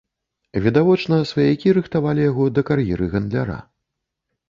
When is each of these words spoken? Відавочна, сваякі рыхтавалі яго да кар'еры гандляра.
Відавочна, 0.63 1.19
сваякі 1.33 1.75
рыхтавалі 1.81 2.27
яго 2.31 2.51
да 2.59 2.67
кар'еры 2.73 3.05
гандляра. 3.15 3.63